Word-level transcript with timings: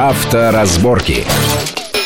Авторазборки. 0.00 1.24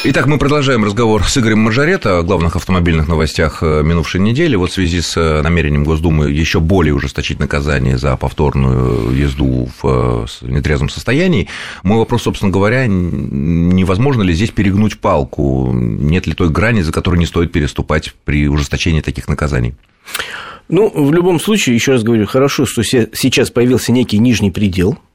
Итак, 0.04 0.24
мы 0.24 0.38
продолжаем 0.38 0.82
разговор 0.82 1.24
с 1.24 1.36
Игорем 1.36 1.58
Мажорето 1.58 2.20
о 2.20 2.22
главных 2.22 2.56
автомобильных 2.56 3.06
новостях 3.06 3.62
э, 3.62 3.82
минувшей 3.82 4.18
недели. 4.22 4.56
Вот 4.56 4.70
в 4.70 4.72
связи 4.72 5.02
с 5.02 5.14
э, 5.18 5.42
намерением 5.42 5.84
Госдумы 5.84 6.30
еще 6.30 6.60
более 6.60 6.94
ужесточить 6.94 7.38
наказание 7.38 7.98
за 7.98 8.16
повторную 8.16 9.14
езду 9.14 9.68
в 9.82 10.26
э, 10.40 10.46
нетрезвом 10.50 10.88
состоянии, 10.88 11.48
мой 11.82 11.98
вопрос, 11.98 12.22
собственно 12.22 12.50
говоря, 12.50 12.86
невозможно 12.86 14.22
ли 14.22 14.32
здесь 14.32 14.52
перегнуть 14.52 14.98
палку? 14.98 15.70
Нет 15.74 16.26
ли 16.26 16.32
той 16.32 16.48
грани, 16.48 16.80
за 16.80 16.92
которую 16.92 17.20
не 17.20 17.26
стоит 17.26 17.52
переступать 17.52 18.14
при 18.24 18.48
ужесточении 18.48 19.02
таких 19.02 19.28
наказаний? 19.28 19.74
Ну, 20.70 20.88
в 20.88 21.12
любом 21.12 21.38
случае, 21.38 21.74
еще 21.74 21.92
раз 21.92 22.04
говорю, 22.04 22.24
хорошо, 22.24 22.64
что 22.64 22.82
сейчас 22.82 23.50
появился 23.50 23.92
некий 23.92 24.16
нижний 24.16 24.50
предел– 24.50 24.96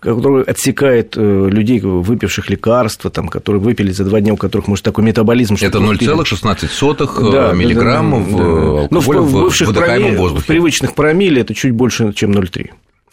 который 0.00 0.44
отсекает 0.44 1.14
э, 1.16 1.48
людей, 1.50 1.80
выпивших 1.80 2.50
лекарства, 2.50 3.10
там, 3.10 3.28
которые 3.28 3.60
выпили 3.60 3.90
за 3.90 4.04
два 4.04 4.20
дня, 4.20 4.34
у 4.34 4.36
которых 4.36 4.68
может 4.68 4.84
такой 4.84 5.04
метаболизм. 5.04 5.56
Это 5.60 5.78
0,16 5.78 7.30
да, 7.32 7.52
миллиграммов 7.52 8.30
да, 8.30 8.36
да, 8.36 8.44
да. 8.44 8.80
алкоголя 8.80 9.20
в, 9.20 9.32
в, 9.32 9.50
в 9.50 9.60
выдыхаемом 9.60 10.16
воздухе. 10.16 10.44
В 10.44 10.46
привычных 10.46 10.94
промилле 10.94 11.42
это 11.42 11.54
чуть 11.54 11.72
больше, 11.72 12.12
чем 12.12 12.32
0,3 12.32 12.70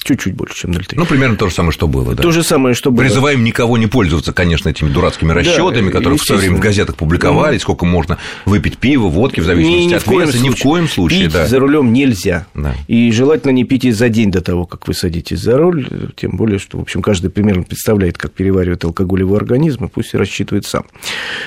чуть-чуть 0.07 0.35
больше, 0.35 0.55
чем 0.55 0.71
0,3. 0.71 0.93
Ну, 0.95 1.05
примерно 1.05 1.35
то 1.35 1.47
же 1.47 1.53
самое, 1.53 1.71
что 1.71 1.87
было, 1.87 2.15
да. 2.15 2.23
То 2.23 2.31
же 2.31 2.43
самое, 2.43 2.73
что 2.73 2.91
было. 2.91 3.03
Призываем 3.03 3.43
никого 3.43 3.77
не 3.77 3.87
пользоваться, 3.87 4.31
конечно, 4.31 4.69
этими 4.69 4.89
дурацкими 4.89 5.33
расчетами, 5.33 5.87
да, 5.87 5.91
которые 5.91 6.17
в 6.17 6.23
свое 6.23 6.41
время 6.41 6.57
в 6.57 6.59
газетах 6.59 6.95
публиковали, 6.95 7.57
сколько 7.57 7.85
можно 7.85 8.17
выпить 8.45 8.77
пива, 8.77 9.07
водки, 9.07 9.41
в 9.41 9.45
зависимости 9.45 9.89
ни, 9.89 9.93
от 9.93 10.07
веса, 10.07 10.39
ни 10.39 10.49
в 10.49 10.57
коем 10.61 10.87
случае. 10.87 11.23
Пить 11.25 11.33
да. 11.33 11.47
за 11.47 11.59
рулем 11.59 11.91
нельзя. 11.91 12.47
Да. 12.53 12.75
И 12.87 13.11
желательно 13.11 13.51
не 13.51 13.65
пить 13.65 13.85
и 13.85 13.91
за 13.91 14.09
день 14.09 14.31
до 14.31 14.41
того, 14.41 14.65
как 14.65 14.87
вы 14.87 14.93
садитесь 14.93 15.39
за 15.39 15.57
руль, 15.57 15.87
тем 16.15 16.37
более, 16.37 16.59
что, 16.59 16.77
в 16.77 16.81
общем, 16.81 17.01
каждый 17.01 17.29
примерно 17.29 17.63
представляет, 17.63 18.17
как 18.17 18.31
переваривает 18.31 18.83
алкоголь 18.85 19.21
его 19.21 19.35
организм, 19.35 19.85
и 19.85 19.87
пусть 19.89 20.13
и 20.13 20.17
рассчитывает 20.17 20.65
сам. 20.65 20.85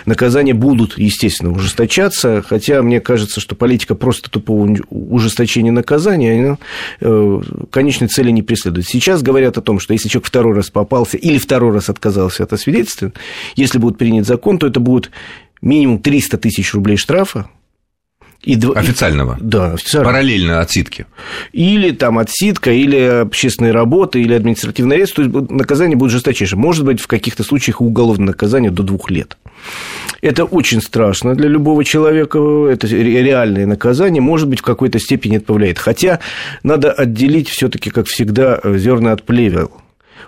Наказания 0.05 0.55
будут, 0.55 0.99
естественно, 0.99 1.51
ужесточаться, 1.51 2.45
хотя 2.47 2.83
мне 2.83 3.01
кажется, 3.01 3.41
что 3.41 3.55
политика 3.55 3.95
просто 3.95 4.31
тупого 4.31 4.77
ужесточения 4.91 5.73
наказания, 5.73 6.59
э, 7.01 7.41
конечной 7.71 8.09
цели 8.09 8.31
не 8.31 8.43
преследует. 8.51 8.89
Сейчас 8.89 9.23
говорят 9.23 9.57
о 9.59 9.63
том, 9.63 9.79
что 9.79 9.93
если 9.93 10.09
человек 10.09 10.27
второй 10.27 10.55
раз 10.57 10.71
попался 10.71 11.17
или 11.17 11.39
второй 11.39 11.73
раз 11.73 11.89
отказался 11.89 12.43
от 12.43 12.53
освидетельствования, 12.53 13.15
если 13.55 13.79
будет 13.79 13.97
принят 13.97 14.27
закон, 14.27 14.59
то 14.59 14.67
это 14.67 14.81
будет 14.81 15.13
минимум 15.63 16.01
300 16.01 16.37
тысяч 16.39 16.75
рублей 16.75 16.97
штрафа, 16.97 17.49
и, 18.43 18.59
официального? 18.75 19.37
И, 19.39 19.43
да, 19.43 19.73
официального. 19.75 20.13
Параллельно 20.13 20.61
отсидки? 20.61 21.07
Или 21.53 21.91
там 21.91 22.19
отсидка, 22.19 22.73
или 22.73 22.97
общественные 22.97 23.73
работы, 23.73 24.23
или 24.23 24.33
административный 24.33 24.97
арест. 24.97 25.15
То 25.15 25.23
есть 25.23 25.51
наказание 25.51 25.97
будет 25.97 26.11
жесточайшее. 26.11 26.59
Может 26.59 26.87
быть, 26.87 27.01
в 27.01 27.07
каких-то 27.07 27.45
случаях 27.45 27.83
уголовное 27.83 28.29
наказание 28.29 28.71
до 28.71 28.83
двух 28.83 29.11
лет. 29.11 29.37
Это 30.23 30.45
очень 30.45 30.81
страшно 30.81 31.35
для 31.35 31.49
любого 31.49 31.85
человека, 31.85 32.39
это 32.71 32.87
реальное 32.87 33.67
наказание, 33.67 34.23
может 34.23 34.49
быть, 34.49 34.61
в 34.61 34.63
какой-то 34.63 34.99
степени 34.99 35.37
это 35.37 35.47
повлияет. 35.47 35.79
Хотя 35.79 36.21
надо 36.63 36.93
отделить 36.93 37.49
все 37.49 37.69
таки 37.69 37.91
как 37.91 38.07
всегда, 38.07 38.59
зерна 38.65 39.13
от 39.13 39.23
плевел. 39.25 39.71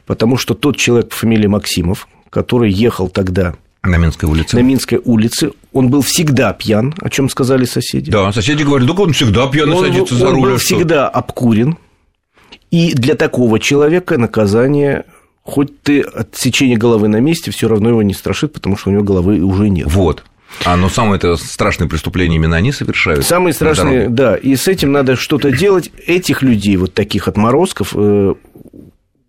Потому 0.05 0.37
что 0.37 0.55
тот 0.55 0.77
человек 0.77 1.09
по 1.11 1.17
фамилии 1.17 1.47
Максимов, 1.47 2.09
который 2.29 2.71
ехал 2.71 3.09
тогда 3.09 3.55
на 3.83 3.97
Минской 3.97 4.29
улице. 4.29 4.57
На 4.57 4.61
Минской 4.61 5.01
улице. 5.05 5.53
Он 5.73 5.89
был 5.89 6.03
всегда 6.03 6.53
пьян, 6.53 6.95
о 7.01 7.11
чем 7.11 7.29
сказали 7.29 7.65
соседи. 7.65 8.11
Да, 8.11 8.33
соседи 8.33 8.63
говорят, 8.63 8.87
только 8.87 9.01
он 9.01 9.13
всегда 9.13 9.47
пьяно 9.49 9.77
он, 9.77 9.87
садится 9.87 10.15
за 10.15 10.27
руль. 10.27 10.35
Он 10.35 10.43
был 10.43 10.55
а 10.55 10.59
всегда 10.59 11.09
обкурен. 11.09 11.79
И 12.71 12.93
для 12.95 13.17
такого 13.17 13.59
человека 13.59 14.19
наказание 14.19 15.05
хоть 15.43 15.83
ты 15.83 16.03
отсечение 16.03 16.77
головы 16.77 17.09
на 17.09 17.21
месте, 17.21 17.51
все 17.51 17.69
равно 17.69 17.89
его 17.89 18.03
не 18.03 18.15
страшит, 18.15 18.53
потому 18.53 18.77
что 18.77 18.91
у 18.91 18.93
него 18.93 19.03
головы 19.03 19.41
уже 19.41 19.69
нет. 19.69 19.89
Вот. 19.91 20.25
А, 20.65 20.77
но 20.77 20.89
самое 20.89 21.17
это 21.17 21.37
страшное 21.37 21.89
преступление 21.89 22.37
именно 22.37 22.57
они 22.57 22.73
совершают. 22.73 23.25
Самые 23.25 23.55
страшные, 23.55 24.09
да. 24.09 24.37
И 24.37 24.55
с 24.55 24.69
этим 24.69 24.93
надо 24.93 25.17
что-то 25.17 25.51
делать. 25.51 25.91
Этих 26.07 26.43
людей, 26.43 26.77
вот 26.77 26.93
таких 26.95 27.27
отморозков, 27.27 27.93
э, 27.95 28.35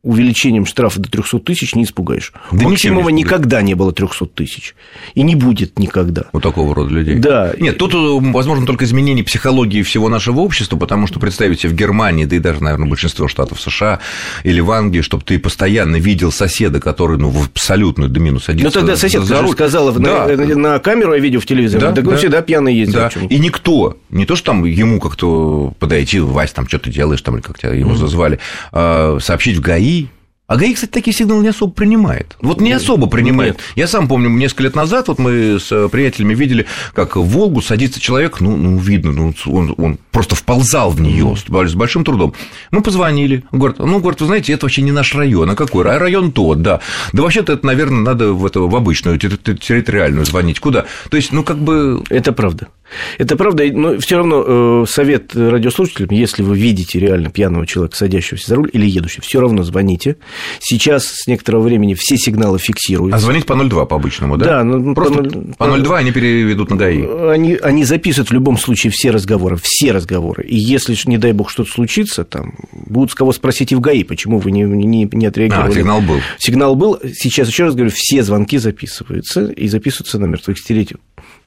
увеличением 0.03 0.65
штрафа 0.65 0.99
до 0.99 1.09
300 1.09 1.39
тысяч 1.39 1.75
не 1.75 1.85
испугаешь. 1.85 2.33
Да 2.51 2.65
У 2.65 2.69
Максимова 2.69 3.07
не 3.09 3.23
никогда 3.23 3.61
не 3.61 3.73
было 3.73 3.93
300 3.93 4.25
тысяч. 4.27 4.75
И 5.15 5.23
не 5.23 5.35
будет 5.35 5.79
никогда. 5.79 6.25
У 6.33 6.41
такого 6.41 6.75
рода 6.75 6.93
людей. 6.93 7.15
Да. 7.15 7.53
Нет, 7.57 7.77
тут, 7.77 7.93
э, 7.93 7.97
возможно, 7.97 8.65
только 8.65 8.83
изменение 8.83 9.23
психологии 9.23 9.81
всего 9.81 10.09
нашего 10.09 10.41
общества, 10.41 10.75
потому 10.75 11.07
что 11.07 11.19
представить 11.21 11.61
себе 11.61 11.69
в 11.71 11.75
Германии, 11.75 12.25
да 12.25 12.35
и 12.35 12.39
даже, 12.39 12.61
наверное, 12.61 12.89
большинство 12.89 13.29
штатов 13.29 13.61
США 13.61 13.99
или 14.43 14.59
в 14.59 14.71
Англии, 14.71 15.01
чтобы 15.01 15.23
ты 15.23 15.39
постоянно 15.39 15.95
видел 15.95 16.33
соседа, 16.33 16.81
который, 16.81 17.17
ну, 17.17 17.29
в 17.29 17.45
абсолютную 17.45 18.09
домину 18.09 18.41
садится 18.41 18.65
Ну, 18.65 18.71
тогда 18.71 18.97
сосед 18.97 19.23
за 19.23 19.41
руль. 19.41 19.51
сказала 19.51 19.93
да. 19.93 20.27
на, 20.27 20.55
на 20.55 20.79
камеру, 20.79 21.13
я 21.13 21.19
видел 21.19 21.39
в 21.39 21.45
телевизоре, 21.45 21.79
да, 21.79 21.91
так 21.93 22.03
он 22.05 22.11
да. 22.11 22.17
всегда 22.17 22.41
пьяный 22.41 22.75
ездил. 22.75 22.99
Да. 22.99 23.09
И 23.29 23.39
никто, 23.39 23.97
не 24.09 24.25
то, 24.25 24.35
что 24.35 24.47
там 24.47 24.65
ему 24.65 24.99
как-то 24.99 25.73
подойти, 25.79 26.19
Вась, 26.19 26.51
там, 26.51 26.67
что 26.67 26.77
ты 26.77 26.91
делаешь, 26.91 27.21
там, 27.21 27.35
или 27.35 27.41
как 27.41 27.57
тебя 27.57 27.71
его 27.71 27.91
mm-hmm. 27.91 27.97
зазвали, 27.97 28.39
а, 28.73 29.17
сообщить 29.21 29.57
в 29.57 29.61
ГАИ, 29.61 29.92
а 30.53 30.55
ГАИ, 30.55 30.75
кстати, 30.75 30.91
такие 30.91 31.15
сигналы 31.15 31.41
не 31.41 31.47
особо 31.47 31.73
принимает. 31.73 32.37
Вот 32.39 32.61
не 32.61 32.73
особо 32.73 33.07
принимает. 33.07 33.53
Нет. 33.53 33.63
Я 33.75 33.87
сам 33.87 34.07
помню, 34.07 34.29
несколько 34.29 34.61
лет 34.61 34.75
назад 34.75 35.07
вот 35.07 35.17
мы 35.17 35.59
с 35.59 35.89
приятелями 35.89 36.35
видели, 36.35 36.67
как 36.93 37.15
в 37.15 37.23
Волгу 37.23 37.63
садится 37.63 37.99
человек, 37.99 38.39
ну, 38.39 38.55
ну 38.55 38.77
видно, 38.77 39.11
ну, 39.13 39.33
он, 39.47 39.73
он 39.79 39.97
просто 40.11 40.35
вползал 40.35 40.91
в 40.91 41.01
нее 41.01 41.35
с 41.35 41.73
большим 41.73 42.05
трудом. 42.05 42.35
Мы 42.69 42.81
позвонили, 42.81 43.43
говорит, 43.51 43.79
ну, 43.79 43.99
говорит, 43.99 44.21
вы 44.21 44.27
знаете, 44.27 44.53
это 44.53 44.67
вообще 44.67 44.83
не 44.83 44.91
наш 44.91 45.15
район, 45.15 45.49
а 45.49 45.55
какой? 45.55 45.89
А 45.89 45.97
район 45.97 46.31
тот, 46.31 46.61
да. 46.61 46.81
Да 47.13 47.23
вообще-то 47.23 47.53
это, 47.53 47.65
наверное, 47.65 48.01
надо 48.01 48.33
в, 48.33 48.45
это, 48.45 48.59
в 48.59 48.75
обычную 48.75 49.17
территориальную 49.17 50.23
звонить. 50.23 50.59
Куда? 50.59 50.85
То 51.09 51.17
есть, 51.17 51.31
ну, 51.31 51.43
как 51.43 51.57
бы... 51.57 52.03
Это 52.11 52.31
правда. 52.31 52.67
Это 53.17 53.35
правда, 53.35 53.63
но 53.71 53.97
все 53.97 54.17
равно 54.17 54.83
э, 54.83 54.85
совет 54.87 55.35
радиослушателям, 55.35 56.11
если 56.11 56.43
вы 56.43 56.57
видите 56.57 56.99
реально 56.99 57.29
пьяного 57.29 57.65
человека, 57.65 57.95
садящегося 57.95 58.49
за 58.49 58.55
руль 58.55 58.69
или 58.71 58.85
едущего, 58.85 59.23
все 59.23 59.39
равно 59.39 59.63
звоните. 59.63 60.17
Сейчас 60.59 61.05
с 61.05 61.27
некоторого 61.27 61.61
времени 61.63 61.93
все 61.93 62.17
сигналы 62.17 62.59
фиксируются. 62.59 63.17
А 63.17 63.19
звонить 63.19 63.45
по 63.45 63.55
02 63.55 63.85
по 63.85 63.95
обычному, 63.95 64.37
да? 64.37 64.45
Да, 64.45 64.63
ну, 64.63 64.93
просто 64.93 65.23
по, 65.23 65.23
0... 65.23 65.55
по 65.57 65.77
02 65.77 65.97
они 65.97 66.11
переведут 66.11 66.69
на 66.69 66.75
ГАИ. 66.75 67.05
Они, 67.29 67.55
они 67.55 67.85
записывают 67.85 68.29
в 68.29 68.33
любом 68.33 68.57
случае 68.57 68.91
все 68.91 69.11
разговоры, 69.11 69.57
все 69.61 69.91
разговоры. 69.91 70.43
И 70.43 70.55
если, 70.55 70.97
не 71.05 71.17
дай 71.17 71.33
бог, 71.33 71.49
что-то 71.49 71.71
случится, 71.71 72.23
там 72.23 72.53
будут 72.71 73.11
с 73.11 73.15
кого 73.15 73.33
спросить 73.33 73.71
и 73.71 73.75
в 73.75 73.79
ГАИ, 73.79 74.03
почему 74.03 74.39
вы 74.39 74.51
не, 74.51 74.63
не, 74.63 75.07
не 75.11 75.25
отреагировали. 75.25 75.71
А, 75.71 75.75
сигнал 75.75 76.01
был. 76.01 76.19
Сигнал 76.37 76.75
был. 76.75 76.99
Сейчас, 77.13 77.47
еще 77.47 77.65
раз 77.65 77.75
говорю, 77.75 77.91
все 77.93 78.23
звонки 78.23 78.57
записываются 78.57 79.45
и 79.47 79.67
записываются 79.67 80.19
на 80.19 80.25
мертвых 80.25 80.57
стереть. 80.57 80.93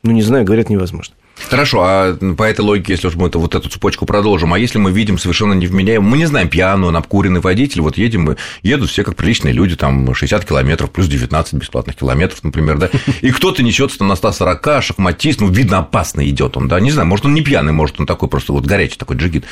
Ну, 0.03 0.13
не 0.13 0.23
знаю, 0.23 0.45
говорят, 0.45 0.71
невозможно. 0.71 1.15
Хорошо, 1.48 1.82
а 1.82 2.14
по 2.36 2.42
этой 2.42 2.62
логике, 2.62 2.94
если 2.94 3.06
уж 3.08 3.14
мы 3.14 3.28
это, 3.28 3.38
вот 3.38 3.54
эту 3.54 3.69
цепочку 3.69 4.06
продолжим, 4.06 4.52
а 4.54 4.58
если 4.58 4.78
мы 4.78 4.91
видим 4.91 5.19
совершенно 5.19 5.52
невменяемого, 5.52 6.08
мы 6.08 6.16
не 6.16 6.26
знаем, 6.26 6.48
пьяную, 6.48 6.92
напкуренный 6.92 7.41
водитель, 7.41 7.82
вот 7.82 7.98
едем 7.98 8.22
мы, 8.22 8.36
едут 8.62 8.91
все 8.91 9.04
как 9.04 9.16
приличные 9.16 9.52
люди, 9.52 9.76
там 9.76 10.12
60 10.12 10.44
километров, 10.44 10.91
плюс 10.91 11.06
19 11.06 11.54
бесплатных 11.54 11.97
километров, 11.97 12.42
например, 12.42 12.78
да, 12.78 12.91
и 13.20 13.30
кто-то 13.30 13.62
несется 13.62 14.02
на 14.02 14.16
140, 14.16 14.82
шахматист, 14.82 15.41
ну, 15.41 15.48
видно, 15.48 15.78
опасно 15.78 16.26
идет 16.28 16.56
он, 16.56 16.69
да, 16.69 16.80
не 16.80 16.91
знаю, 16.91 17.06
может, 17.06 17.26
он 17.26 17.34
не 17.34 17.42
пьяный, 17.42 17.72
может, 17.72 18.00
он 18.00 18.06
такой 18.06 18.28
просто 18.28 18.53
вот 18.53 18.64
горячий 18.64 18.97
такой 18.97 19.16
джигит. 19.16 19.44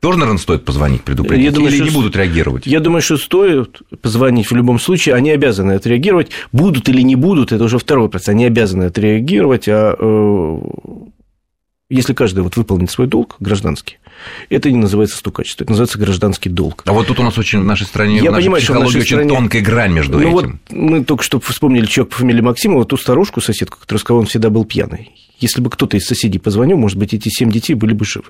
Тоже, 0.00 0.18
наверное, 0.18 0.38
стоит 0.38 0.64
позвонить, 0.64 1.02
предупредить, 1.02 1.46
я 1.46 1.50
думаю, 1.50 1.74
или 1.74 1.82
не 1.82 1.90
будут 1.90 2.14
реагировать? 2.14 2.66
Я 2.66 2.78
думаю, 2.78 3.02
что 3.02 3.16
стоит 3.16 3.80
позвонить 4.00 4.48
в 4.48 4.54
любом 4.54 4.78
случае, 4.78 5.16
они 5.16 5.32
обязаны 5.32 5.72
отреагировать. 5.72 6.30
Будут 6.52 6.88
или 6.88 7.02
не 7.02 7.16
будут, 7.16 7.50
это 7.50 7.64
уже 7.64 7.78
второй 7.78 8.08
процесс, 8.08 8.28
они 8.28 8.44
обязаны 8.44 8.84
отреагировать, 8.84 9.64
а 9.66 9.96
э, 9.98 10.58
если 11.90 12.12
каждый 12.12 12.40
вот 12.40 12.56
выполнит 12.56 12.90
свой 12.90 13.06
долг 13.06 13.36
гражданский, 13.40 13.98
это 14.50 14.70
не 14.70 14.76
называется 14.76 15.16
стукачество, 15.16 15.64
это 15.64 15.72
называется 15.72 15.98
гражданский 15.98 16.50
долг. 16.50 16.82
А 16.84 16.92
вот 16.92 17.06
тут 17.06 17.18
у 17.18 17.22
нас 17.22 17.38
очень 17.38 17.60
в 17.60 17.64
нашей 17.64 17.86
стране, 17.86 18.18
Я 18.18 18.30
в 18.30 18.34
нашей 18.34 18.44
понимаю, 18.44 18.62
что 18.62 18.72
в 18.74 18.80
нашей 18.80 19.00
очень 19.00 19.06
стране... 19.06 19.30
тонкая 19.30 19.62
грань 19.62 19.92
между 19.92 20.18
ну, 20.18 20.20
этим. 20.20 20.32
Вот 20.32 20.76
мы 20.76 21.04
только 21.04 21.22
что 21.22 21.40
вспомнили 21.40 21.86
человека 21.86 22.14
по 22.14 22.20
фамилии 22.20 22.42
Максимова, 22.42 22.84
ту 22.84 22.96
старушку, 22.98 23.40
соседку, 23.40 23.78
которая 23.80 24.00
сказала, 24.00 24.20
он 24.20 24.26
всегда 24.26 24.50
был 24.50 24.64
пьяный. 24.64 25.12
Если 25.38 25.62
бы 25.62 25.70
кто-то 25.70 25.96
из 25.96 26.04
соседей 26.04 26.38
позвонил, 26.38 26.76
может 26.76 26.98
быть, 26.98 27.14
эти 27.14 27.30
семь 27.30 27.50
детей 27.50 27.74
были 27.74 27.94
бы 27.94 28.04
живы. 28.04 28.26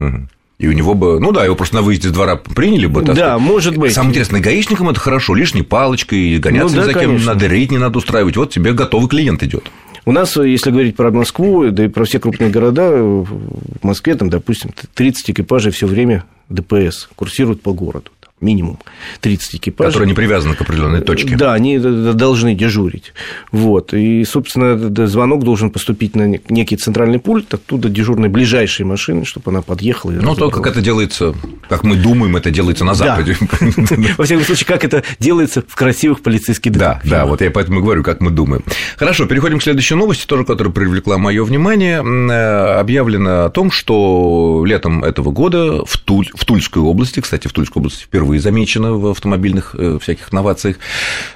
Угу. 0.00 0.28
И 0.58 0.68
у 0.68 0.72
него 0.72 0.94
бы, 0.94 1.18
ну 1.20 1.32
да, 1.32 1.44
его 1.44 1.56
просто 1.56 1.76
на 1.76 1.82
выезде 1.82 2.08
с 2.08 2.12
двора 2.12 2.36
приняли 2.36 2.86
бы. 2.86 3.02
Да, 3.02 3.14
сказать. 3.14 3.40
может 3.40 3.76
быть. 3.76 3.92
Самое 3.92 4.10
интересное, 4.10 4.40
гаишникам 4.40 4.88
это 4.88 5.00
хорошо, 5.00 5.34
лишней 5.34 5.64
палочкой, 5.64 6.38
гоняться 6.38 6.76
ну, 6.76 6.82
да, 6.82 6.86
за 6.86 6.92
кем 6.92 7.10
конечно. 7.10 7.34
надо, 7.34 7.46
рейд 7.46 7.70
не 7.70 7.78
надо 7.78 7.98
устраивать. 7.98 8.36
Вот 8.36 8.50
тебе 8.50 8.72
готовый 8.72 9.08
клиент 9.08 9.42
идет. 9.42 9.70
У 10.04 10.12
нас, 10.12 10.36
если 10.36 10.70
говорить 10.70 10.96
про 10.96 11.10
Москву, 11.10 11.70
да 11.70 11.84
и 11.84 11.88
про 11.88 12.04
все 12.04 12.18
крупные 12.18 12.50
города, 12.50 12.90
в 12.90 13.84
Москве, 13.84 14.14
там, 14.14 14.30
допустим, 14.30 14.70
30 14.94 15.30
экипажей 15.30 15.72
все 15.72 15.86
время 15.86 16.24
ДПС 16.48 17.08
курсируют 17.14 17.62
по 17.62 17.72
городу. 17.72 18.10
Минимум 18.40 18.78
30 19.20 19.56
экипажей. 19.56 19.92
Которые 19.92 20.08
не 20.08 20.14
привязаны 20.14 20.54
к 20.54 20.60
определенной 20.60 21.00
точке. 21.00 21.36
Да, 21.36 21.52
они 21.54 21.78
должны 21.78 22.54
дежурить. 22.54 23.12
Вот. 23.52 23.94
И, 23.94 24.24
собственно, 24.24 24.76
звонок 25.06 25.44
должен 25.44 25.70
поступить 25.70 26.16
на 26.16 26.26
некий 26.48 26.76
центральный 26.76 27.18
пульт, 27.18 27.52
оттуда 27.54 27.88
дежурной 27.88 28.28
ближайшей 28.28 28.86
машины, 28.86 29.24
чтобы 29.24 29.50
она 29.50 29.62
подъехала. 29.62 30.12
Ну, 30.12 30.34
то, 30.34 30.50
как 30.50 30.66
это 30.66 30.80
делается, 30.80 31.34
как 31.68 31.84
мы 31.84 31.96
думаем, 31.96 32.36
это 32.36 32.50
делается 32.50 32.84
на 32.84 32.94
Западе. 32.94 33.36
Во 34.18 34.24
всяком 34.24 34.44
случае, 34.44 34.66
как 34.66 34.84
это 34.84 35.02
делается 35.18 35.62
в 35.66 35.74
красивых 35.74 36.22
полицейских 36.22 36.72
Да, 36.72 37.00
да, 37.04 37.26
вот 37.26 37.40
я 37.40 37.50
поэтому 37.50 37.80
и 37.80 37.82
говорю, 37.82 38.02
как 38.02 38.20
мы 38.20 38.30
думаем. 38.30 38.64
Хорошо, 38.96 39.26
переходим 39.26 39.58
к 39.58 39.62
следующей 39.62 39.94
новости, 39.94 40.26
тоже, 40.26 40.44
которая 40.44 40.72
привлекла 40.72 41.18
мое 41.18 41.44
внимание. 41.44 42.02
Э, 42.02 42.78
объявлено 42.78 43.44
о 43.44 43.50
том, 43.50 43.70
что 43.70 44.64
летом 44.66 45.04
этого 45.04 45.30
года 45.30 45.84
в, 45.84 45.98
Туль, 45.98 46.28
в 46.34 46.44
Тульской 46.44 46.82
области, 46.82 47.20
кстати, 47.20 47.48
в 47.48 47.52
Тульской 47.52 47.80
области 47.80 48.04
впервые 48.04 48.29
замечено 48.38 48.94
в 48.94 49.08
автомобильных 49.08 49.74
э, 49.78 49.98
всяких 50.00 50.32
новациях, 50.32 50.76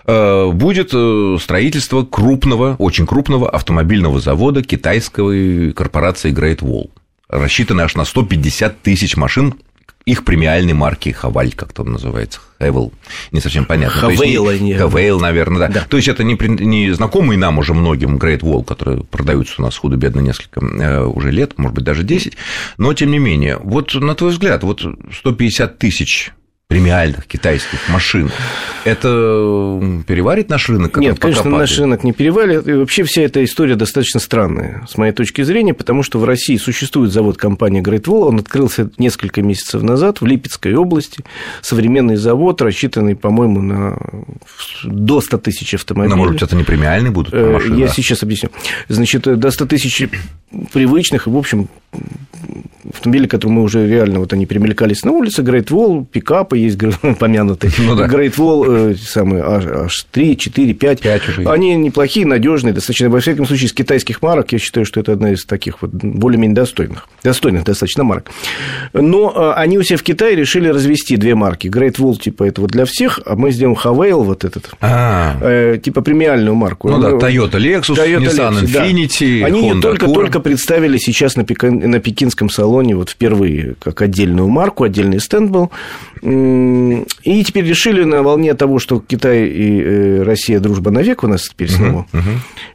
э, 0.06 0.50
будет 0.50 0.93
строительство 1.43 2.05
крупного, 2.05 2.76
очень 2.79 3.06
крупного 3.06 3.50
автомобильного 3.50 4.20
завода 4.20 4.62
китайской 4.62 5.73
корпорации 5.73 6.32
Great 6.32 6.61
Wall 6.61 6.91
рассчитаны 7.29 7.82
аж 7.82 7.96
на 7.96 8.05
150 8.05 8.82
тысяч 8.82 9.17
машин 9.17 9.55
их 10.05 10.25
премиальной 10.25 10.75
марки 10.75 11.11
Хаваль, 11.11 11.52
как 11.52 11.73
там 11.73 11.93
называется, 11.93 12.41
Хевел, 12.61 12.93
не 13.32 13.40
совсем 13.40 13.64
понятно. 13.64 14.00
Хавейл, 14.00 14.49
они. 14.49 14.75
Хавейл, 14.75 15.19
наверное, 15.19 15.61
да. 15.61 15.69
да. 15.69 15.87
То 15.88 15.97
есть 15.97 16.08
это 16.08 16.23
не, 16.23 16.37
не 16.62 16.90
знакомый 16.93 17.38
нам 17.38 17.58
уже 17.58 17.73
многим 17.73 18.19
Great 18.19 18.40
Wall, 18.40 18.64
которые 18.64 19.02
продаются 19.05 19.55
у 19.58 19.62
нас 19.62 19.76
худо-бедно 19.79 20.20
несколько 20.20 20.61
э, 20.61 21.05
уже 21.05 21.31
лет, 21.31 21.56
может 21.56 21.75
быть, 21.75 21.85
даже 21.85 22.02
10, 22.02 22.37
но 22.76 22.93
тем 22.93 23.12
не 23.12 23.19
менее, 23.19 23.58
вот 23.62 23.94
на 23.94 24.14
твой 24.14 24.32
взгляд, 24.32 24.62
вот 24.62 24.85
150 25.11 25.79
тысяч 25.79 26.32
премиальных 26.69 27.26
китайских 27.26 27.78
машин, 27.88 28.31
это 28.84 29.08
переварит 30.06 30.49
наш 30.49 30.69
рынок? 30.69 30.96
Нет, 30.96 31.19
конечно, 31.19 31.44
падает? 31.44 31.61
наш 31.61 31.78
рынок 31.78 32.05
не 32.05 32.12
переварит. 32.12 32.66
И 32.66 32.72
вообще 32.72 33.05
вся 33.05 33.22
эта 33.22 33.44
история 33.44 33.76
достаточно 33.76 34.19
странная, 34.19 34.84
с 34.88 34.96
моей 34.96 35.12
точки 35.12 35.43
зрения, 35.43 35.75
потому 35.75 36.02
что 36.02 36.19
в 36.19 36.25
России 36.25 36.56
существует 36.56 37.12
завод 37.12 37.37
компании 37.37 37.82
Great 37.82 38.05
Wall, 38.05 38.28
он 38.28 38.38
открылся 38.38 38.90
несколько 38.99 39.43
месяцев 39.43 39.82
назад 39.82 40.20
в 40.20 40.26
Липецкой 40.26 40.75
области, 40.75 41.22
современный 41.61 42.16
завод, 42.16 42.62
рассчитанный, 42.62 43.14
по-моему, 43.14 43.61
на 43.61 43.99
до 44.84 45.20
100 45.20 45.38
тысяч 45.38 45.75
автомобилей. 45.75 46.11
Но, 46.11 46.16
может 46.16 46.34
быть, 46.34 46.43
это 46.43 46.56
не 46.56 46.64
премиальные 46.64 47.11
будут 47.11 47.34
э, 47.34 47.52
машины? 47.52 47.78
Я 47.78 47.88
сейчас 47.88 48.22
объясню. 48.22 48.50
Значит, 48.88 49.22
до 49.22 49.50
100 49.50 49.66
тысяч 49.66 50.08
привычных 50.72 51.26
и, 51.26 51.31
в 51.31 51.37
общем, 51.37 51.69
автомобили, 52.93 53.27
которые 53.27 53.57
мы 53.57 53.63
уже 53.63 53.87
реально, 53.87 54.21
вот 54.21 54.33
они 54.33 54.47
примелькались 54.47 55.05
на 55.05 55.13
улице, 55.13 55.43
Great 55.43 55.69
Wall, 55.69 56.05
пикапы 56.05 56.59
есть 56.59 56.79
помянутые, 57.19 57.73
ну, 57.79 57.95
да. 57.95 58.07
Great 58.07 58.37
Wall, 58.37 58.93
э, 58.93 58.95
самые 58.97 59.43
аж 59.43 60.07
3, 60.11 60.37
4, 60.37 60.75
5, 60.75 61.01
5 61.01 61.29
уже 61.29 61.49
они 61.49 61.75
неплохие, 61.77 62.27
надежные, 62.27 62.73
достаточно, 62.73 63.09
во 63.09 63.21
всяком 63.21 63.47
случае, 63.47 63.67
из 63.67 63.73
китайских 63.73 64.23
марок, 64.23 64.53
я 64.53 64.59
считаю, 64.59 64.85
что 64.87 65.01
это 65.01 65.13
одна 65.13 65.33
из 65.33 65.45
таких 65.45 65.83
вот 65.83 65.93
более-менее 65.93 66.55
достойных, 66.55 67.09
достойных 67.23 67.65
достаточно 67.65 68.05
марок. 68.05 68.31
Но 68.93 69.33
э, 69.35 69.53
они 69.61 69.79
у 69.79 69.83
себя 69.83 69.97
в 69.97 70.03
Китае 70.03 70.37
решили 70.37 70.69
развести 70.69 71.17
две 71.17 71.35
марки, 71.35 71.69
Great 71.69 71.97
Wall, 71.97 72.19
типа, 72.19 72.45
это 72.45 72.61
вот 72.61 72.71
для 72.71 72.85
всех, 72.85 73.21
а 73.25 73.37
мы 73.37 73.51
сделаем 73.51 73.77
Havail, 73.83 74.23
вот 74.23 74.45
этот, 74.45 74.71
а. 74.81 75.37
э, 75.41 75.79
типа 75.83 76.03
премиальную 76.03 76.55
марку. 76.55 76.89
Ну 76.91 77.01
да, 77.01 77.11
Toyota 77.11 77.59
Lexus, 77.59 77.97
Toyota 77.97 78.25
Nissan 78.25 78.63
Lexus, 78.63 78.65
Infiniti, 78.65 79.41
да. 79.41 79.47
Они 79.47 79.69
ее 79.69 79.81
только-только 79.81 80.41
представили 80.41 80.99
сейчас 80.99 81.37
на, 81.37 81.45
на 81.45 82.01
пекинском 82.01 82.51
салоне 82.51 82.74
вот 82.82 83.11
впервые 83.11 83.75
как 83.81 84.03
отдельную 84.03 84.49
марку, 84.49 84.85
отдельный 84.85 85.21
стенд 85.21 85.50
был. 85.50 85.71
И 86.23 87.44
теперь 87.44 87.65
решили 87.65 88.03
на 88.05 88.23
волне 88.23 88.55
того, 88.55 88.79
что 88.79 89.00
Китай 89.00 89.47
и 89.47 89.82
э, 89.82 90.23
Россия 90.23 90.59
дружба 90.59 90.91
навек 90.91 91.23
у 91.23 91.29
нас 91.29 91.43
теперь 91.43 91.71
снова, 91.71 92.06
uh-huh, 92.12 92.23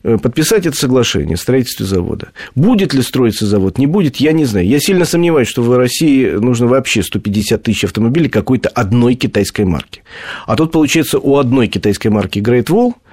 uh-huh. 0.03 0.17
подписать 0.19 0.67
это 0.67 0.77
соглашение 0.77 1.33
о 1.33 1.37
строительстве 1.37 1.85
завода. 1.85 2.29
Будет 2.53 2.93
ли 2.93 3.01
строиться 3.01 3.47
завод, 3.47 3.79
не 3.79 3.87
будет, 3.87 4.17
я 4.17 4.33
не 4.33 4.45
знаю. 4.45 4.67
Я 4.67 4.79
сильно 4.79 5.05
сомневаюсь, 5.05 5.47
что 5.47 5.63
в 5.63 5.75
России 5.75 6.29
нужно 6.29 6.67
вообще 6.67 7.01
150 7.01 7.63
тысяч 7.63 7.85
автомобилей 7.85 8.29
какой-то 8.29 8.69
одной 8.69 9.15
китайской 9.15 9.65
марки. 9.65 10.03
А 10.45 10.55
тут, 10.55 10.71
получается, 10.71 11.17
у 11.17 11.37
одной 11.37 11.67
китайской 11.67 12.09
марки 12.09 12.39
Great 12.39 12.67
Wall– 12.67 12.93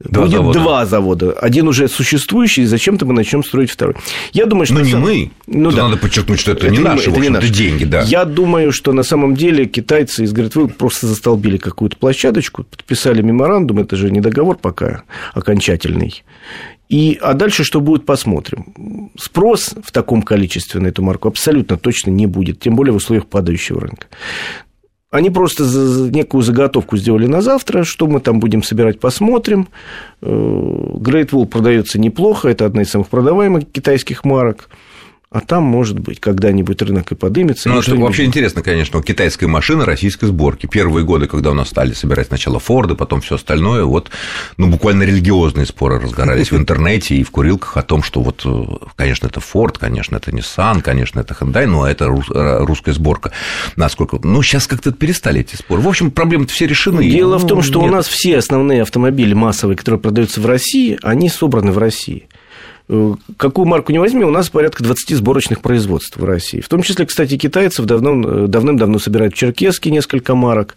Два 0.00 0.22
Будет 0.22 0.36
завода. 0.36 0.58
два 0.60 0.86
завода. 0.86 1.32
Один 1.32 1.66
уже 1.66 1.88
существующий, 1.88 2.62
и 2.62 2.66
зачем-то 2.66 3.04
мы 3.04 3.14
начнем 3.14 3.42
строить 3.42 3.70
второй. 3.70 3.96
Я 4.32 4.46
думаю, 4.46 4.66
что... 4.66 4.74
Но 4.74 4.80
не 4.82 4.92
самом... 4.92 5.08
мы. 5.08 5.30
Ну, 5.48 5.72
да. 5.72 5.88
Надо 5.88 5.96
подчеркнуть, 5.96 6.38
что 6.38 6.52
это, 6.52 6.66
это 6.66 6.76
не 6.76 6.78
наши, 6.78 7.10
это 7.10 7.18
не 7.18 7.28
наши. 7.30 7.48
деньги, 7.48 7.84
да. 7.84 8.02
Я 8.02 8.24
думаю, 8.24 8.70
что 8.70 8.92
на 8.92 9.02
самом 9.02 9.34
деле 9.34 9.66
китайцы 9.66 10.22
из 10.22 10.32
Гритвы 10.32 10.68
просто 10.68 11.08
застолбили 11.08 11.56
какую-то 11.56 11.96
площадочку, 11.96 12.62
подписали 12.62 13.22
меморандум, 13.22 13.80
это 13.80 13.96
же 13.96 14.12
не 14.12 14.20
договор 14.20 14.56
пока 14.56 15.02
окончательный. 15.34 16.22
И, 16.88 17.18
а 17.20 17.34
дальше 17.34 17.64
что 17.64 17.80
будет, 17.80 18.06
посмотрим. 18.06 19.10
Спрос 19.18 19.74
в 19.82 19.90
таком 19.90 20.22
количестве 20.22 20.80
на 20.80 20.86
эту 20.86 21.02
марку 21.02 21.26
абсолютно 21.26 21.76
точно 21.76 22.10
не 22.10 22.26
будет, 22.26 22.60
тем 22.60 22.76
более 22.76 22.92
в 22.92 22.96
условиях 22.96 23.26
падающего 23.26 23.80
рынка. 23.80 24.06
Они 25.10 25.30
просто 25.30 25.64
некую 26.12 26.42
заготовку 26.42 26.98
сделали 26.98 27.26
на 27.26 27.40
завтра, 27.40 27.82
что 27.84 28.06
мы 28.06 28.20
там 28.20 28.40
будем 28.40 28.62
собирать, 28.62 29.00
посмотрим. 29.00 29.68
Э, 30.20 30.26
Great 30.26 31.30
Wall 31.30 31.46
продается 31.46 31.98
неплохо, 31.98 32.48
это 32.48 32.66
одна 32.66 32.82
из 32.82 32.90
самых 32.90 33.08
продаваемых 33.08 33.70
китайских 33.72 34.24
марок. 34.26 34.68
А 35.30 35.40
там, 35.40 35.62
может 35.62 35.98
быть, 35.98 36.20
когда-нибудь 36.20 36.80
рынок 36.80 37.12
и 37.12 37.14
подымется. 37.14 37.68
Ну, 37.68 37.82
что 37.82 37.96
вообще 37.96 38.24
интересно, 38.24 38.62
конечно, 38.62 39.02
китайская 39.02 39.46
машина 39.46 39.84
российской 39.84 40.24
сборки. 40.24 40.66
Первые 40.66 41.04
годы, 41.04 41.26
когда 41.26 41.50
у 41.50 41.54
нас 41.54 41.68
стали 41.68 41.92
собирать 41.92 42.28
сначала 42.28 42.58
Форды, 42.58 42.94
потом 42.94 43.20
все 43.20 43.34
остальное, 43.34 43.84
вот, 43.84 44.10
ну, 44.56 44.68
буквально 44.68 45.02
религиозные 45.02 45.66
споры 45.66 46.00
разгорались 46.00 46.50
в 46.50 46.56
интернете 46.56 47.16
и 47.16 47.24
в 47.24 47.30
курилках 47.30 47.76
о 47.76 47.82
том, 47.82 48.02
что 48.02 48.22
вот, 48.22 48.40
э, 48.46 48.86
конечно, 48.96 49.26
это 49.26 49.40
Форд, 49.40 49.76
конечно, 49.76 50.16
это 50.16 50.30
Nissan, 50.30 50.80
конечно, 50.80 51.20
это 51.20 51.34
Hyundai, 51.34 51.66
но 51.66 51.86
это 51.86 52.06
э, 52.06 52.64
русская 52.64 52.94
сборка. 52.94 53.30
Насколько... 53.76 54.18
Ну, 54.22 54.42
сейчас 54.42 54.66
как-то 54.66 54.92
перестали 54.92 55.42
эти 55.42 55.56
споры. 55.56 55.82
В 55.82 55.88
общем, 55.88 56.10
проблемы 56.10 56.46
все 56.46 56.66
решены. 56.66 57.06
Дело 57.06 57.36
ну, 57.36 57.44
в 57.44 57.46
том, 57.46 57.60
что 57.60 57.82
нет. 57.82 57.90
у 57.90 57.94
нас 57.94 58.08
все 58.08 58.38
основные 58.38 58.80
автомобили 58.80 59.34
массовые, 59.34 59.76
которые 59.76 60.00
продаются 60.00 60.40
в 60.40 60.46
России, 60.46 60.98
они 61.02 61.28
собраны 61.28 61.70
в 61.70 61.76
России. 61.76 62.27
Э, 62.90 63.14
какую 63.36 63.66
марку 63.66 63.92
не 63.92 63.98
возьми, 63.98 64.24
у 64.24 64.30
нас 64.30 64.48
порядка 64.48 64.82
20 64.82 65.16
сборочных 65.16 65.60
производств 65.60 66.16
в 66.16 66.24
России. 66.24 66.60
В 66.60 66.68
том 66.68 66.82
числе, 66.82 67.04
кстати, 67.04 67.36
китайцев 67.36 67.84
давно, 67.84 68.46
давным-давно 68.46 68.98
собирают 68.98 69.34
в 69.34 69.36
Черкеске 69.36 69.90
несколько 69.90 70.34
марок. 70.34 70.76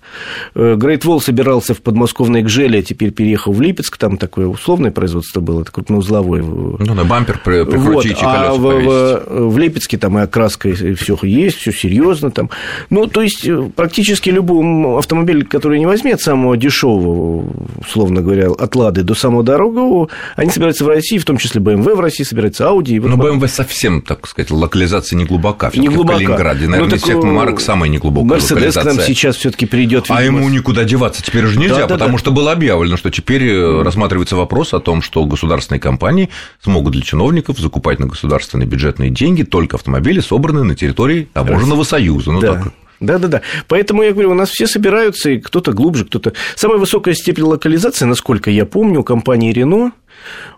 Э, 0.54 0.76
Great 0.76 1.02
Wall 1.04 1.22
собирался 1.22 1.74
в 1.74 1.82
подмосковной 1.82 2.44
Гжеле, 2.44 2.80
а 2.80 2.82
теперь 2.82 3.12
переехал 3.12 3.54
в 3.54 3.62
Липецк, 3.62 3.98
там 3.98 4.18
такое 4.18 4.48
условное 4.48 4.92
производство 4.92 5.40
было, 5.40 5.62
это 5.62 5.72
крупноузловое. 5.72 6.44
Ну, 6.44 6.94
на 6.94 7.06
бампер 7.06 7.40
прикрутить 7.44 8.22
вот. 8.22 8.26
а 8.26 8.54
в, 8.54 8.60
в, 8.60 9.50
в 9.50 9.58
Липецке 9.58 9.98
там 9.98 10.20
и 10.20 10.22
окраска, 10.22 10.68
и 10.68 10.94
все 10.96 11.18
есть, 11.22 11.58
все 11.58 11.72
серьезно 11.72 12.30
там. 12.32 12.50
Ну, 12.90 13.08
то 13.08 13.22
есть, 13.22 13.48
э, 13.48 13.70
практически 13.74 14.30
любой 14.30 14.98
автомобиль, 14.98 15.46
который 15.46 15.80
не 15.80 15.86
возьми, 15.86 16.12
от 16.12 16.20
самого 16.20 16.58
дешевого, 16.58 17.46
условно 17.80 18.22
говоря, 18.22 18.50
от 18.52 18.76
Лады 18.76 19.04
до 19.04 19.16
самого 19.16 19.44
дорогого, 19.44 20.10
они 20.36 20.52
собираются 20.52 20.84
в 20.84 20.90
России, 20.90 21.18
в 21.18 21.24
том 21.24 21.38
числе 21.38 21.62
BMW 21.62 22.01
в 22.02 22.04
России 22.04 22.24
собирается 22.24 22.66
Audi. 22.66 23.00
Вот 23.00 23.10
Но 23.10 23.16
BMW 23.16 23.48
совсем, 23.48 24.02
так 24.02 24.28
сказать, 24.28 24.52
локализация 24.52 25.18
не 25.18 25.26
глубока. 25.26 25.72
Не 25.74 25.88
глубока. 25.88 26.16
В 26.16 26.18
Калининграде, 26.18 26.68
наверное, 26.68 26.90
ну, 26.90 26.96
из 26.96 27.04
всех 27.04 27.24
марок 27.24 27.62
самая 27.62 27.90
неглубокая 27.90 28.40
локализация. 28.40 28.82
к 28.82 28.86
нам 28.86 29.06
сейчас 29.06 29.36
все 29.38 29.52
таки 29.52 29.66
придет. 29.66 30.06
А 30.10 30.22
ему 30.24 30.48
никуда 30.50 30.84
деваться 30.84 31.24
теперь 31.24 31.46
уже 31.46 31.60
нельзя, 31.60 31.76
да, 31.76 31.88
да, 31.88 31.94
потому 31.96 32.14
да. 32.14 32.18
что 32.18 32.32
было 32.32 32.52
объявлено, 32.52 32.98
что 32.98 33.10
теперь 33.10 33.44
mm. 33.44 33.84
рассматривается 33.84 34.36
вопрос 34.36 34.74
о 34.74 34.80
том, 34.80 35.02
что 35.02 35.24
государственные 35.26 35.80
компании 35.80 36.30
смогут 36.62 36.94
для 36.94 37.02
чиновников 37.02 37.60
закупать 37.60 38.00
на 38.00 38.08
государственные 38.08 38.68
бюджетные 38.68 39.10
деньги 39.10 39.44
только 39.44 39.78
автомобили, 39.78 40.20
собранные 40.20 40.64
на 40.64 40.76
территории 40.76 41.28
таможенного 41.34 41.84
союза. 41.84 42.32
Ну, 42.32 42.42
да. 42.42 42.54
так 42.56 42.74
да, 43.02 43.18
да, 43.18 43.28
да. 43.28 43.42
Поэтому 43.68 44.04
я 44.04 44.12
говорю, 44.12 44.32
у 44.32 44.36
нас 44.36 44.50
все 44.50 44.68
собираются, 44.68 45.32
и 45.32 45.40
кто-то 45.40 45.74
глубже, 45.74 46.06
кто-то. 46.06 46.34
Самая 46.56 46.78
высокая 46.78 47.16
степень 47.16 47.44
локализации, 47.44 48.06
насколько 48.06 48.52
я 48.52 48.66
помню, 48.66 49.02
у 49.02 49.04
компании 49.04 49.52
Рено 49.52 49.92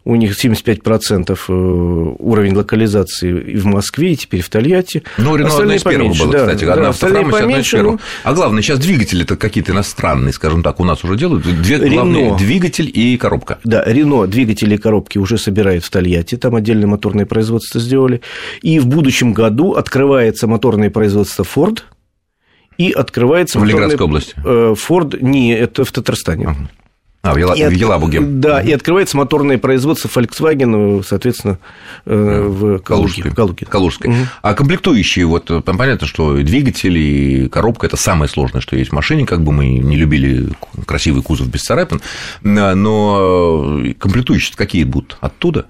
у 0.06 0.16
них 0.16 0.44
75% 0.44 1.40
э, 1.48 1.54
уровень 1.54 2.56
локализации 2.56 3.54
и 3.54 3.56
в 3.56 3.66
Москве, 3.66 4.14
и 4.14 4.16
теперь 4.18 4.42
в 4.42 4.50
Тольятти. 4.50 5.04
Ну, 5.18 5.36
Рено 5.36 5.56
одна 5.56 5.76
из 5.76 5.84
первых 5.84 6.18
было, 6.18 6.32
да, 6.32 6.40
кстати. 6.40 6.66
Да, 6.66 6.74
одна 6.74 6.90
остальные 6.90 7.26
поменьше, 7.26 7.78
одна 7.78 7.90
из 7.90 7.94
ну... 7.94 8.00
А 8.24 8.34
главное, 8.34 8.62
сейчас 8.62 8.80
двигатели 8.80 9.24
это 9.24 9.38
какие-то 9.38 9.72
иностранные, 9.72 10.34
скажем 10.34 10.64
так, 10.64 10.80
у 10.80 10.84
нас 10.84 11.04
уже 11.04 11.16
делают. 11.16 11.44
Две 11.44 11.78
Рено, 11.78 11.96
главные– 11.96 12.38
двигатель 12.38 12.92
и 12.94 13.16
коробка. 13.18 13.60
Да, 13.64 13.84
Рено 13.86 14.28
двигатели 14.28 14.76
и 14.76 14.78
коробки 14.78 15.18
уже 15.18 15.38
собирают 15.38 15.86
в 15.86 15.90
Тольятти, 15.90 16.36
там 16.36 16.56
отдельное 16.56 16.88
моторное 16.88 17.26
производство 17.26 17.80
сделали. 17.80 18.22
И 18.62 18.80
в 18.80 18.88
будущем 18.88 19.32
году 19.32 19.74
открывается 19.74 20.48
моторное 20.48 20.90
производство 20.90 21.44
Ford, 21.44 21.84
и 22.78 22.92
открывается... 22.92 23.60
В 23.60 23.64
Ленинградской 23.64 24.06
области? 24.06 24.36
Форд, 24.76 25.16
э, 25.16 25.18
не, 25.22 25.54
это 25.54 25.86
в 25.86 25.92
Татарстане. 25.92 26.48
Ага. 26.48 26.70
А, 27.26 27.34
в, 27.34 27.38
Ела... 27.38 27.54
и 27.54 27.64
в 27.64 27.72
Елабуге. 27.72 28.20
Да, 28.20 28.62
и 28.62 28.74
открывается 28.74 29.16
моторное 29.16 29.58
производство 29.58 30.10
Volkswagen, 30.10 31.02
соответственно, 31.08 31.58
э, 32.06 32.48
в 32.50 32.80
Калуге. 32.80 33.32
Калужской. 33.34 33.66
Калужской. 33.66 34.10
Угу. 34.12 34.18
А 34.42 34.54
комплектующие, 34.54 35.26
вот 35.26 35.50
понятно, 35.64 36.06
что 36.06 36.36
двигатели, 36.36 37.00
и 37.00 37.48
коробка– 37.48 37.86
это 37.88 37.96
самое 37.96 38.28
сложное, 38.28 38.60
что 38.60 38.76
есть 38.76 38.90
в 38.90 38.94
машине, 38.94 39.26
как 39.26 39.42
бы 39.42 39.54
мы 39.54 39.70
не 39.70 39.96
любили 39.96 40.50
красивый 40.86 41.24
кузов 41.24 41.48
без 41.48 41.62
царапин, 41.62 42.02
но 42.42 43.80
комплектующие 43.98 44.58
какие 44.58 44.84
будут? 44.84 45.18
Оттуда? 45.22 45.68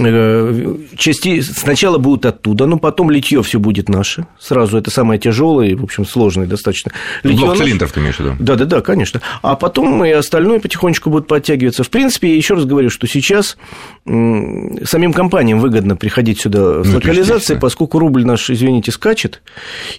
Э, 0.00 0.76
части 0.96 1.40
сначала 1.40 1.98
будут 1.98 2.26
оттуда, 2.26 2.66
но 2.66 2.78
потом 2.78 3.12
литье 3.12 3.40
все 3.44 3.60
будет 3.60 3.88
наше. 3.88 4.26
Сразу 4.40 4.76
это 4.76 4.90
самое 4.90 5.20
тяжелое 5.20 5.68
и, 5.68 5.74
в 5.76 5.84
общем, 5.84 6.04
сложное 6.04 6.46
достаточно. 6.46 6.90
Литье 7.22 7.46
Блок 7.46 7.58
цилиндров 7.58 7.92
ты 7.92 8.00
имеешь 8.00 8.16
в 8.16 8.20
виду? 8.20 8.34
Да, 8.40 8.56
да, 8.56 8.64
да, 8.64 8.80
конечно. 8.80 9.20
А 9.42 9.54
потом 9.54 10.04
и 10.04 10.10
остальное 10.10 10.58
потихонечку 10.58 11.10
будет 11.10 11.28
подтягиваться. 11.28 11.84
В 11.84 11.90
принципе, 11.90 12.30
я 12.30 12.36
еще 12.36 12.54
раз 12.54 12.64
говорю, 12.64 12.90
что 12.90 13.06
сейчас 13.06 13.56
самим 14.04 15.12
компаниям 15.12 15.60
выгодно 15.60 15.94
приходить 15.94 16.40
сюда 16.40 16.82
с 16.82 16.88
ну, 16.88 16.96
локализацией, 16.96 17.60
поскольку 17.60 18.00
рубль 18.00 18.24
наш, 18.24 18.50
извините, 18.50 18.90
скачет. 18.90 19.42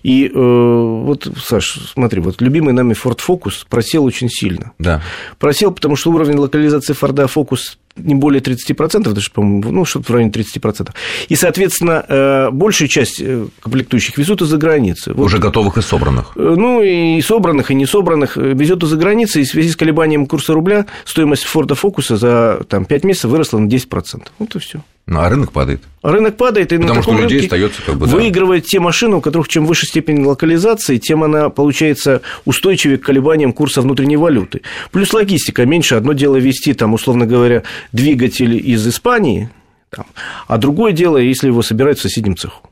И 0.03 0.27
э, 0.27 0.31
вот, 0.33 1.25
Саш, 1.41 1.91
смотри, 1.93 2.19
вот 2.19 2.41
любимый 2.41 2.73
нами 2.73 2.93
Ford 2.93 3.19
Focus 3.25 3.65
просел 3.69 4.03
очень 4.03 4.29
сильно. 4.29 4.73
Да. 4.77 5.01
Просел, 5.39 5.71
потому 5.71 5.95
что 5.95 6.11
уровень 6.11 6.35
локализации 6.35 6.93
Ford 6.93 7.15
Focus 7.33 7.77
не 7.95 8.15
более 8.15 8.41
30%, 8.41 9.11
даже, 9.11 9.31
по-моему, 9.31 9.71
ну, 9.71 9.85
что-то 9.85 10.05
в 10.05 10.09
районе 10.11 10.31
30%. 10.31 10.89
И, 11.29 11.35
соответственно, 11.35 12.05
э, 12.07 12.49
большая 12.51 12.87
часть 12.87 13.21
э, 13.21 13.47
комплектующих 13.61 14.17
везут 14.17 14.41
из-за 14.41 14.57
границы. 14.57 15.13
Вот. 15.13 15.25
Уже 15.25 15.37
готовых 15.37 15.77
и 15.77 15.81
собранных. 15.81 16.33
Э, 16.35 16.55
ну, 16.57 16.81
и 16.81 17.21
собранных, 17.21 17.71
и 17.71 17.75
не 17.75 17.85
собранных 17.85 18.37
везет 18.37 18.83
из-за 18.83 18.97
границы, 18.97 19.41
и 19.41 19.45
в 19.45 19.47
связи 19.47 19.69
с 19.69 19.75
колебанием 19.75 20.25
курса 20.25 20.53
рубля 20.53 20.85
стоимость 21.05 21.43
Форда 21.43 21.75
Фокуса 21.75 22.17
за 22.17 22.61
там, 22.67 22.85
5 22.85 23.03
месяцев 23.03 23.31
выросла 23.31 23.59
на 23.59 23.67
10%. 23.67 24.27
Вот 24.39 24.55
и 24.55 24.59
все. 24.59 24.81
Ну, 25.07 25.19
а 25.19 25.29
рынок 25.29 25.51
падает. 25.51 25.81
Рынок 26.01 26.35
падает, 26.35 26.73
и 26.73 26.77
Потому 26.77 26.95
на 26.95 27.01
таком 27.01 27.15
что 27.17 27.23
людей 27.23 27.41
остается 27.41 27.81
как 27.83 27.95
бы, 27.95 28.07
выигрывает 28.07 28.63
да. 28.63 28.69
те 28.69 28.79
машины, 28.79 29.17
у 29.17 29.21
которых 29.21 29.47
чем 29.47 29.67
выше 29.67 29.85
степень 29.85 30.23
локализации, 30.23 30.97
тем 30.97 31.23
она 31.23 31.49
получается 31.49 32.21
устойчивее 32.45 32.97
к 32.97 33.03
колебаниям 33.03 33.53
курса 33.53 33.81
внутренней 33.81 34.17
валюты. 34.17 34.61
Плюс 34.91 35.13
логистика 35.13 35.63
меньше. 35.65 35.93
Одно 35.93 36.13
дело 36.13 36.37
вести, 36.37 36.73
там, 36.73 36.95
условно 36.95 37.27
говоря, 37.27 37.61
двигатель 37.91 38.55
из 38.55 38.87
Испании, 38.87 39.51
там, 39.91 40.07
а 40.47 40.57
другое 40.57 40.91
дело, 40.91 41.17
если 41.17 41.47
его 41.47 41.61
собирают 41.61 41.99
в 41.99 42.01
соседнем 42.01 42.35
цеху. 42.35 42.64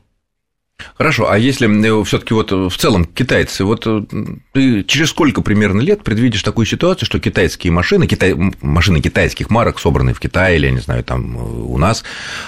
Хорошо, 0.96 1.28
а 1.28 1.36
если 1.36 1.68
э, 1.68 2.04
все-таки 2.04 2.34
вот 2.34 2.52
э, 2.52 2.68
в 2.68 2.76
целом 2.76 3.04
китайцы, 3.04 3.64
вот 3.64 3.82
э, 3.84 4.04
ты 4.52 4.84
через 4.84 5.10
сколько 5.10 5.42
примерно 5.42 5.80
лет 5.80 6.04
предвидишь 6.04 6.44
такую 6.44 6.66
ситуацию, 6.66 7.06
что 7.06 7.18
китайские 7.18 7.72
машины, 7.72 8.06
китай, 8.06 8.34
машины 8.62 9.00
китайских 9.00 9.50
марок, 9.50 9.80
собранные 9.80 10.14
в 10.14 10.20
Китае 10.20 10.56
или, 10.56 10.66
я 10.66 10.72
не 10.72 10.78
знаю, 10.78 11.02
там 11.02 11.36
у 11.36 11.76
нас, 11.78 12.04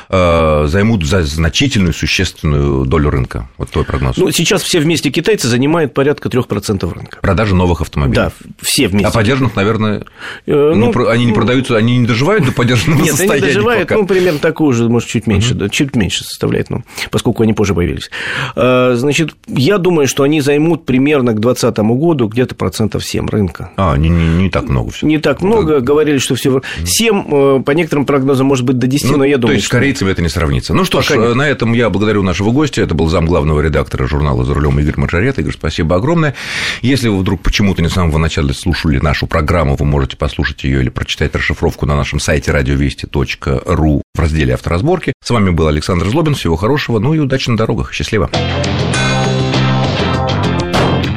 займут 0.09 1.05
за 1.05 1.25
значительную, 1.25 1.93
существенную 1.93 2.85
долю 2.85 3.11
рынка? 3.11 3.49
Вот 3.59 3.71
твой 3.71 3.85
прогноз. 3.85 4.17
Ну, 4.17 4.31
сейчас 4.31 4.63
все 4.63 4.79
вместе 4.79 5.11
китайцы 5.11 5.49
занимают 5.49 5.93
порядка 5.93 6.29
3% 6.29 6.93
рынка. 6.93 7.19
Продажи 7.21 7.55
новых 7.55 7.81
автомобилей? 7.81 8.15
Да, 8.15 8.33
все 8.63 8.87
вместе. 8.87 9.09
А 9.09 9.11
подержанных, 9.11 9.57
наверное, 9.57 10.05
ну, 10.47 10.75
не, 10.75 11.11
они 11.11 11.25
не 11.25 11.33
продаются, 11.33 11.77
они 11.77 11.99
не 11.99 12.07
доживают 12.07 12.45
до 12.45 12.53
подержанного 12.53 13.01
Нет, 13.01 13.11
состояния? 13.11 13.35
Нет, 13.35 13.43
они 13.43 13.53
доживают, 13.55 13.89
пока. 13.89 14.01
ну, 14.01 14.07
примерно 14.07 14.39
такую 14.39 14.73
же, 14.73 14.89
может, 14.89 15.09
чуть 15.09 15.27
меньше, 15.27 15.51
угу. 15.53 15.61
да, 15.61 15.69
чуть 15.69 15.97
меньше 15.97 16.23
составляет, 16.23 16.71
ну, 16.71 16.85
поскольку 17.11 17.43
они 17.43 17.53
позже 17.53 17.75
появились. 17.75 18.11
Э, 18.55 18.95
значит, 18.97 19.37
я 19.47 19.79
думаю, 19.79 20.07
что 20.07 20.23
они 20.23 20.41
займут 20.41 20.85
примерно 20.85 21.33
к 21.33 21.41
2020 21.41 21.79
году 21.99 22.29
где-то 22.29 22.55
процентов 22.55 23.05
7 23.05 23.29
рынка. 23.29 23.71
А, 23.77 23.97
не, 23.97 24.09
не, 24.09 24.29
не 24.29 24.51
так 24.51 24.69
много 24.69 24.91
все. 24.91 25.07
Не 25.07 25.19
так 25.19 25.43
много, 25.43 25.75
да. 25.75 25.81
говорили, 25.81 26.19
что 26.19 26.35
все 26.35 26.61
7, 26.85 27.25
э, 27.27 27.63
по 27.65 27.71
некоторым 27.73 28.07
прогнозам, 28.07 28.47
может 28.47 28.65
быть, 28.65 28.79
до 28.79 28.87
10, 28.87 29.11
ну, 29.11 29.19
но 29.19 29.25
я 29.25 29.39
думаю, 29.39 29.55
То 29.55 29.57
есть, 29.57 29.67
с 29.67 29.71
корейцами 29.71 30.11
это 30.11 30.23
не 30.23 30.29
сравнится. 30.29 30.75
Ну 30.75 30.85
что 30.85 31.01
ж, 31.03 31.11
нет. 31.11 31.35
на 31.35 31.49
этом 31.49 31.73
я 31.73 31.91
благодарю 31.91 32.23
нашего 32.23 32.51
гостя, 32.51 32.83
это 32.83 32.95
был 32.95 33.09
зам 33.09 33.27
главного 33.27 33.61
редактора 33.61 34.07
журнала 34.07 34.45
«За 34.45 34.55
рулем» 34.55 34.79
Игорь 34.79 34.95
Маржарет. 34.97 35.39
Игорь, 35.39 35.53
спасибо 35.53 35.97
огромное. 35.97 36.35
Если 36.83 37.09
вы 37.09 37.19
вдруг 37.19 37.43
почему-то 37.43 37.83
не 37.83 37.89
с 37.89 37.93
самого 37.93 38.19
начала 38.19 38.53
слушали 38.53 38.99
нашу 38.99 39.27
программу, 39.27 39.77
вы 39.77 39.85
можете 39.85 40.17
послушать 40.17 40.65
ее 40.65 40.81
или 40.81 40.89
прочитать 40.89 41.35
расшифровку 41.35 41.87
на 41.87 41.97
нашем 41.97 42.21
сайте 42.21 42.53
радиовести.ру 42.53 44.03
в 44.15 44.21
разделе 44.21 44.55
«Авторазборки». 44.55 45.13
С 45.23 45.31
вами 45.31 45.51
был 45.51 45.69
Александр 45.69 46.09
Злобин. 46.09 46.35
Всего 46.35 46.57
хорошего, 46.57 46.99
ну 46.99 47.15
и 47.15 47.19
удачи 47.19 47.51
на 47.51 47.57
дорогах. 47.57 47.93
Счастливо. 47.93 48.26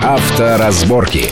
Авторазборки. 0.03 1.31